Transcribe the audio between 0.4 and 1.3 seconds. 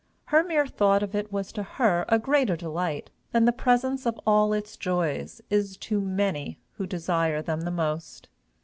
mere thought of